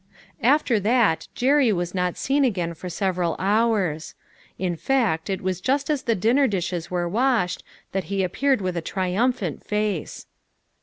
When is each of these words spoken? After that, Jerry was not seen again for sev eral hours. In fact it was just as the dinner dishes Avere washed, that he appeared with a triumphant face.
After 0.41 0.79
that, 0.79 1.27
Jerry 1.35 1.71
was 1.71 1.93
not 1.93 2.17
seen 2.17 2.43
again 2.43 2.73
for 2.73 2.89
sev 2.89 3.17
eral 3.17 3.35
hours. 3.37 4.15
In 4.57 4.75
fact 4.75 5.29
it 5.29 5.41
was 5.43 5.61
just 5.61 5.91
as 5.91 6.01
the 6.01 6.15
dinner 6.15 6.47
dishes 6.47 6.87
Avere 6.87 7.07
washed, 7.07 7.61
that 7.91 8.05
he 8.05 8.23
appeared 8.23 8.61
with 8.61 8.75
a 8.75 8.81
triumphant 8.81 9.63
face. 9.63 10.25